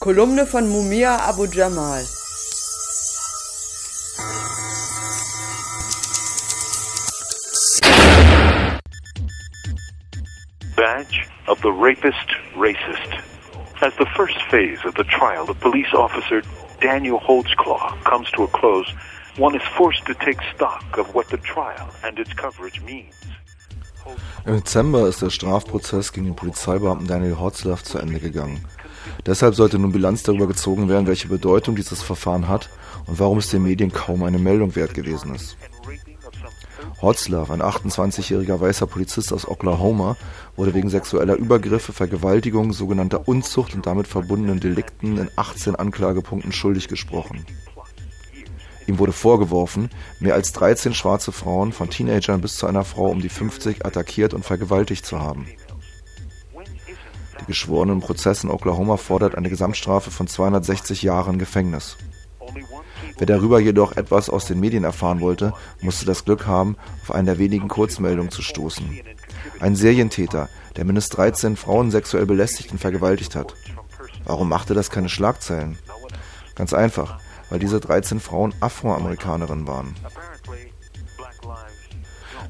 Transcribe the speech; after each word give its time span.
Kolumne 0.00 0.46
von 0.46 0.68
Mumia 0.68 1.18
Abu 1.28 1.48
Jamal. 1.48 2.04
Badge 10.76 11.28
of 11.48 11.60
the 11.62 11.72
Rapist 11.72 12.14
Racist. 12.54 13.24
As 13.82 13.92
the 13.96 14.06
first 14.14 14.40
phase 14.42 14.78
of 14.84 14.94
the 14.94 15.02
trial 15.02 15.50
of 15.50 15.58
police 15.58 15.92
officer 15.92 16.42
Daniel 16.80 17.18
Holtzclaw 17.18 18.00
comes 18.04 18.30
to 18.30 18.44
a 18.44 18.48
close, 18.48 18.88
one 19.36 19.56
is 19.56 19.62
forced 19.76 20.06
to 20.06 20.14
take 20.14 20.38
stock 20.54 20.96
of 20.96 21.12
what 21.12 21.28
the 21.28 21.38
trial 21.38 21.90
and 22.04 22.20
its 22.20 22.32
coverage 22.32 22.80
means. 22.82 23.14
Im 24.46 24.56
Dezember 24.56 25.08
ist 25.08 25.22
der 25.22 25.30
Strafprozess 25.30 26.12
gegen 26.12 26.26
den 26.26 26.36
Polizeibeamten 26.36 27.06
Daniel 27.06 27.38
Hotzlaff 27.38 27.82
zu 27.82 27.98
Ende 27.98 28.20
gegangen. 28.20 28.64
Deshalb 29.26 29.54
sollte 29.54 29.78
nun 29.78 29.92
Bilanz 29.92 30.22
darüber 30.22 30.46
gezogen 30.46 30.88
werden, 30.88 31.06
welche 31.06 31.28
Bedeutung 31.28 31.76
dieses 31.76 32.02
Verfahren 32.02 32.48
hat 32.48 32.70
und 33.06 33.18
warum 33.18 33.38
es 33.38 33.50
den 33.50 33.62
Medien 33.62 33.92
kaum 33.92 34.22
eine 34.22 34.38
Meldung 34.38 34.74
wert 34.74 34.94
gewesen 34.94 35.34
ist. 35.34 35.56
Hotzlaff, 37.00 37.50
ein 37.50 37.62
28-jähriger 37.62 38.60
weißer 38.60 38.86
Polizist 38.86 39.32
aus 39.32 39.46
Oklahoma, 39.46 40.16
wurde 40.56 40.74
wegen 40.74 40.88
sexueller 40.88 41.36
Übergriffe, 41.36 41.92
Vergewaltigung, 41.92 42.72
sogenannter 42.72 43.28
Unzucht 43.28 43.74
und 43.74 43.86
damit 43.86 44.08
verbundenen 44.08 44.60
Delikten 44.60 45.18
in 45.18 45.30
18 45.36 45.76
Anklagepunkten 45.76 46.52
schuldig 46.52 46.88
gesprochen. 46.88 47.44
Ihm 48.88 48.98
wurde 48.98 49.12
vorgeworfen, 49.12 49.90
mehr 50.18 50.32
als 50.32 50.52
13 50.54 50.94
schwarze 50.94 51.30
Frauen 51.30 51.72
von 51.72 51.90
Teenagern 51.90 52.40
bis 52.40 52.56
zu 52.56 52.66
einer 52.66 52.84
Frau 52.84 53.08
um 53.08 53.20
die 53.20 53.28
50 53.28 53.84
attackiert 53.84 54.32
und 54.32 54.46
vergewaltigt 54.46 55.04
zu 55.04 55.20
haben. 55.20 55.46
Die 57.40 57.44
geschworenen 57.46 58.00
Prozess 58.00 58.44
in 58.44 58.50
Oklahoma 58.50 58.96
fordert 58.96 59.34
eine 59.34 59.50
Gesamtstrafe 59.50 60.10
von 60.10 60.26
260 60.26 61.02
Jahren 61.02 61.38
Gefängnis. 61.38 61.98
Wer 63.18 63.26
darüber 63.26 63.60
jedoch 63.60 63.92
etwas 63.92 64.30
aus 64.30 64.46
den 64.46 64.58
Medien 64.58 64.84
erfahren 64.84 65.20
wollte, 65.20 65.52
musste 65.82 66.06
das 66.06 66.24
Glück 66.24 66.46
haben, 66.46 66.78
auf 67.02 67.10
eine 67.10 67.32
der 67.32 67.38
wenigen 67.38 67.68
Kurzmeldungen 67.68 68.30
zu 68.30 68.40
stoßen. 68.40 69.00
Ein 69.60 69.76
Serientäter, 69.76 70.48
der 70.76 70.86
mindestens 70.86 71.16
13 71.16 71.56
Frauen 71.56 71.90
sexuell 71.90 72.24
belästigt 72.24 72.72
und 72.72 72.78
vergewaltigt 72.78 73.36
hat. 73.36 73.54
Warum 74.24 74.48
machte 74.48 74.72
das 74.72 74.88
keine 74.88 75.10
Schlagzeilen? 75.10 75.76
Ganz 76.54 76.72
einfach, 76.72 77.20
weil 77.50 77.58
diese 77.58 77.80
13 77.80 78.20
Frauen 78.20 78.54
Afroamerikanerinnen 78.60 79.66
waren. 79.66 79.94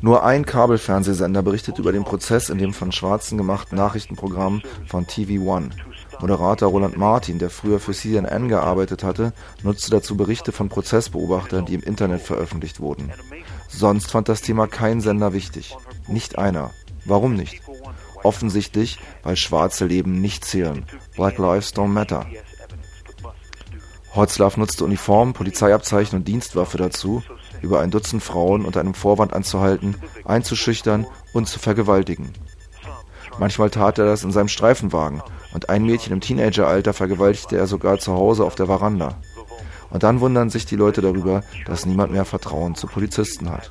Nur 0.00 0.24
ein 0.24 0.46
Kabelfernsehsender 0.46 1.42
berichtet 1.42 1.78
über 1.78 1.90
den 1.92 2.04
Prozess 2.04 2.50
in 2.50 2.58
dem 2.58 2.72
von 2.72 2.92
Schwarzen 2.92 3.36
gemachten 3.36 3.76
Nachrichtenprogramm 3.76 4.62
von 4.86 5.06
TV 5.06 5.42
One. 5.42 5.70
Moderator 6.20 6.70
Roland 6.70 6.96
Martin, 6.96 7.38
der 7.38 7.50
früher 7.50 7.80
für 7.80 7.92
CNN 7.92 8.48
gearbeitet 8.48 9.02
hatte, 9.02 9.32
nutzte 9.62 9.90
dazu 9.90 10.16
Berichte 10.16 10.52
von 10.52 10.68
Prozessbeobachtern, 10.68 11.64
die 11.64 11.74
im 11.74 11.82
Internet 11.82 12.22
veröffentlicht 12.22 12.80
wurden. 12.80 13.12
Sonst 13.68 14.10
fand 14.10 14.28
das 14.28 14.40
Thema 14.40 14.66
kein 14.66 15.00
Sender 15.00 15.32
wichtig. 15.32 15.76
Nicht 16.06 16.38
einer. 16.38 16.70
Warum 17.04 17.34
nicht? 17.34 17.62
Offensichtlich, 18.24 18.98
weil 19.22 19.36
schwarze 19.36 19.84
Leben 19.84 20.20
nicht 20.20 20.44
zählen. 20.44 20.84
Black 21.14 21.38
Lives 21.38 21.72
don't 21.72 21.88
matter. 21.88 22.26
Hotzlaff 24.14 24.56
nutzte 24.56 24.84
Uniform, 24.84 25.32
Polizeiabzeichen 25.32 26.18
und 26.18 26.28
Dienstwaffe 26.28 26.78
dazu, 26.78 27.22
über 27.60 27.80
ein 27.80 27.90
Dutzend 27.90 28.22
Frauen 28.22 28.64
unter 28.64 28.80
einem 28.80 28.94
Vorwand 28.94 29.32
anzuhalten, 29.32 29.96
einzuschüchtern 30.24 31.06
und 31.32 31.48
zu 31.48 31.58
vergewaltigen. 31.58 32.32
Manchmal 33.38 33.70
tat 33.70 33.98
er 33.98 34.06
das 34.06 34.24
in 34.24 34.32
seinem 34.32 34.48
Streifenwagen 34.48 35.22
und 35.52 35.68
ein 35.68 35.84
Mädchen 35.84 36.12
im 36.12 36.20
Teenageralter 36.20 36.92
vergewaltigte 36.92 37.56
er 37.56 37.66
sogar 37.66 37.98
zu 37.98 38.12
Hause 38.14 38.44
auf 38.44 38.54
der 38.54 38.66
Veranda. 38.66 39.18
Und 39.90 40.02
dann 40.02 40.20
wundern 40.20 40.50
sich 40.50 40.66
die 40.66 40.76
Leute 40.76 41.00
darüber, 41.00 41.42
dass 41.66 41.86
niemand 41.86 42.12
mehr 42.12 42.24
Vertrauen 42.24 42.74
zu 42.74 42.86
Polizisten 42.86 43.50
hat. 43.50 43.70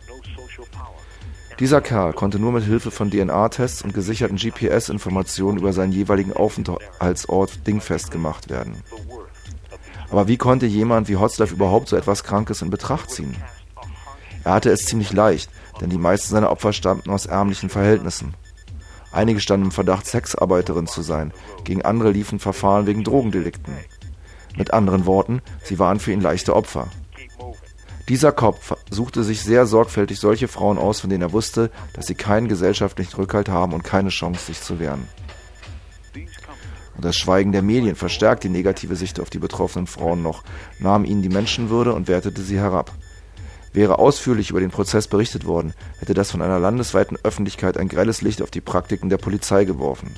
Dieser 1.60 1.82
Kerl 1.82 2.14
konnte 2.14 2.38
nur 2.38 2.52
mit 2.52 2.64
Hilfe 2.64 2.92
von 2.92 3.10
DNA-Tests 3.10 3.82
und 3.82 3.94
gesicherten 3.94 4.38
GPS-Informationen 4.38 5.58
über 5.58 5.74
seinen 5.74 5.92
jeweiligen 5.92 6.34
Aufenthaltsort 6.34 7.66
dingfest 7.66 8.12
gemacht 8.12 8.50
werden. 8.50 8.84
Aber 10.10 10.28
wie 10.28 10.38
konnte 10.38 10.66
jemand 10.66 11.10
wie 11.10 11.18
Hotzlaff 11.18 11.52
überhaupt 11.52 11.90
so 11.90 11.96
etwas 11.96 12.24
Krankes 12.24 12.62
in 12.62 12.70
Betracht 12.70 13.12
ziehen? 13.12 13.36
Er 14.44 14.54
hatte 14.54 14.72
es 14.72 14.86
ziemlich 14.86 15.12
leicht, 15.12 15.50
denn 15.82 15.90
die 15.90 15.98
meisten 15.98 16.30
seiner 16.30 16.52
Opfer 16.52 16.74
stammten 16.74 17.10
aus 17.10 17.26
ärmlichen 17.26 17.70
Verhältnissen. 17.70 18.34
Einige 19.12 19.40
standen 19.40 19.68
im 19.68 19.72
Verdacht, 19.72 20.06
Sexarbeiterin 20.06 20.88
zu 20.88 21.02
sein, 21.02 21.34
gegen 21.64 21.82
andere 21.82 22.12
liefen 22.12 22.40
Verfahren 22.40 22.88
wegen 22.88 23.04
Drogendelikten. 23.04 23.74
Mit 24.56 24.74
anderen 24.74 25.06
Worten, 25.06 25.42
sie 25.64 25.80
waren 25.80 26.00
für 26.00 26.12
ihn 26.12 26.22
leichte 26.22 26.56
Opfer. 26.56 26.88
Dieser 28.10 28.32
Kopf 28.32 28.74
suchte 28.90 29.24
sich 29.24 29.42
sehr 29.42 29.66
sorgfältig 29.66 30.20
solche 30.20 30.48
Frauen 30.48 30.78
aus, 30.78 31.02
von 31.02 31.10
denen 31.10 31.24
er 31.24 31.34
wusste, 31.34 31.70
dass 31.94 32.08
sie 32.08 32.16
keinen 32.16 32.48
gesellschaftlichen 32.48 33.18
Rückhalt 33.18 33.50
haben 33.50 33.74
und 33.74 33.84
keine 33.84 34.10
Chance, 34.10 34.46
sich 34.46 34.62
zu 34.62 34.80
wehren. 34.80 35.08
Und 36.98 37.06
das 37.06 37.16
Schweigen 37.16 37.52
der 37.52 37.62
Medien 37.62 37.96
verstärkt 37.96 38.44
die 38.44 38.50
negative 38.50 38.96
Sicht 38.96 39.20
auf 39.20 39.30
die 39.30 39.40
betroffenen 39.40 39.88
Frauen 39.88 40.24
noch, 40.24 40.44
nahm 40.80 41.06
ihnen 41.06 41.22
die 41.22 41.30
Menschenwürde 41.30 41.94
und 41.94 42.08
wertete 42.08 42.42
sie 42.42 42.58
herab. 42.58 42.92
Wäre 43.72 44.00
ausführlich 44.00 44.50
über 44.50 44.60
den 44.60 44.72
Prozess 44.72 45.08
berichtet 45.08 45.46
worden, 45.46 45.76
hätte 46.00 46.16
das 46.16 46.32
von 46.32 46.42
einer 46.42 46.60
landesweiten 46.60 47.18
Öffentlichkeit 47.24 47.78
ein 47.78 47.88
grelles 47.88 48.22
Licht 48.22 48.42
auf 48.42 48.50
die 48.50 48.62
Praktiken 48.62 49.10
der 49.10 49.18
Polizei 49.18 49.66
geworfen. 49.66 50.16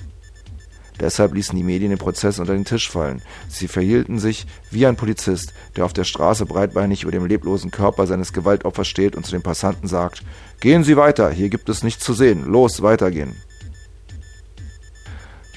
Deshalb 1.01 1.33
ließen 1.33 1.55
die 1.55 1.63
Medien 1.63 1.91
den 1.91 1.99
Prozess 1.99 2.39
unter 2.39 2.53
den 2.53 2.65
Tisch 2.65 2.89
fallen. 2.89 3.21
Sie 3.49 3.67
verhielten 3.67 4.19
sich 4.19 4.47
wie 4.71 4.85
ein 4.85 4.95
Polizist, 4.97 5.53
der 5.75 5.85
auf 5.85 5.93
der 5.93 6.03
Straße 6.03 6.45
breitbeinig 6.45 7.03
über 7.03 7.11
dem 7.11 7.25
leblosen 7.25 7.71
Körper 7.71 8.07
seines 8.07 8.33
Gewaltopfers 8.33 8.87
steht 8.87 9.15
und 9.15 9.25
zu 9.25 9.31
den 9.31 9.41
Passanten 9.41 9.87
sagt, 9.87 10.23
Gehen 10.59 10.83
Sie 10.83 10.97
weiter, 10.97 11.29
hier 11.29 11.49
gibt 11.49 11.69
es 11.69 11.83
nichts 11.83 12.03
zu 12.03 12.13
sehen, 12.13 12.45
los, 12.45 12.81
weitergehen. 12.81 13.35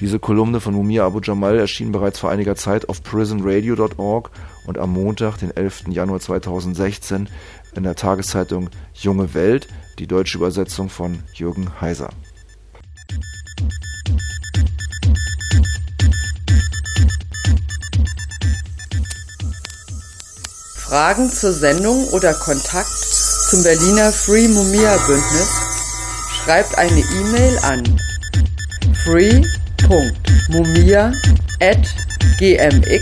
Diese 0.03 0.19
Kolumne 0.19 0.59
von 0.59 0.73
Mumia 0.73 1.05
Abu 1.05 1.21
Jamal 1.23 1.57
erschien 1.57 1.93
bereits 1.93 2.19
vor 2.19 2.29
einiger 2.29 2.57
Zeit 2.57 2.89
auf 2.89 3.03
prisonradio.org 3.03 4.31
und 4.67 4.77
am 4.77 4.91
Montag, 4.91 5.37
den 5.37 5.55
11. 5.55 5.85
Januar 5.87 6.19
2016, 6.19 7.29
in 7.73 7.83
der 7.83 7.95
Tageszeitung 7.95 8.69
Junge 8.93 9.33
Welt, 9.33 9.69
die 9.99 10.05
deutsche 10.05 10.39
Übersetzung 10.39 10.89
von 10.89 11.19
Jürgen 11.33 11.79
Heiser. 11.79 12.09
Fragen 20.75 21.29
zur 21.29 21.53
Sendung 21.53 22.09
oder 22.09 22.33
Kontakt 22.33 22.89
zum 22.89 23.63
Berliner 23.63 24.11
Free 24.11 24.49
Mumia 24.49 24.97
Bündnis? 25.07 25.49
Schreibt 26.43 26.77
eine 26.77 26.99
E-Mail 26.99 27.57
an 27.59 28.01
free.mumia 29.05 29.62
at 31.61 31.83
gmx.net. 32.39 32.93